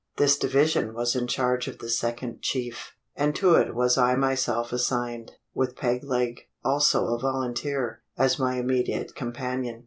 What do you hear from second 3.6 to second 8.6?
was I myself assigned with Peg leg, also a volunteer, as my